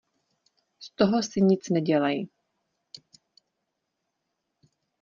Z 0.79 0.89
toho 0.89 1.23
si 1.23 1.41
nic 1.41 1.69
nedělej. 1.69 2.27